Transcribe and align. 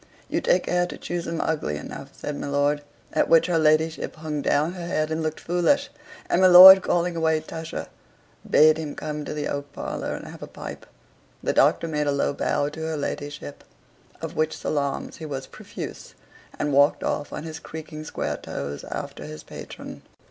"You 0.29 0.41
take 0.41 0.63
care 0.63 0.87
to 0.87 0.97
choose 0.97 1.27
'em 1.27 1.39
ugly 1.41 1.75
enough," 1.77 2.09
said 2.15 2.35
my 2.35 2.47
lord, 2.47 2.81
at 3.13 3.29
which 3.29 3.45
her 3.45 3.59
ladyship 3.59 4.15
hung 4.15 4.41
down 4.41 4.73
her 4.73 4.87
head 4.87 5.11
and 5.11 5.21
looked 5.21 5.39
foolish: 5.39 5.91
and 6.27 6.41
my 6.41 6.47
lord, 6.47 6.81
calling 6.81 7.15
away 7.15 7.39
Tusher, 7.39 7.85
bade 8.49 8.79
him 8.79 8.95
come 8.95 9.23
to 9.25 9.33
the 9.35 9.47
oak 9.47 9.71
parlor 9.73 10.15
and 10.15 10.25
have 10.27 10.41
a 10.41 10.47
pipe. 10.47 10.87
The 11.43 11.53
Doctor 11.53 11.87
made 11.87 12.07
a 12.07 12.11
low 12.11 12.33
bow 12.33 12.69
to 12.69 12.81
her 12.81 12.97
ladyship 12.97 13.63
(of 14.23 14.35
which 14.35 14.57
salaams 14.57 15.17
he 15.17 15.25
was 15.27 15.45
profuse), 15.45 16.15
and 16.57 16.73
walked 16.73 17.03
off 17.03 17.31
on 17.31 17.43
his 17.43 17.59
creaking 17.59 18.03
square 18.05 18.37
toes 18.37 18.83
after 18.85 19.25
his 19.25 19.43
patron. 19.43 20.01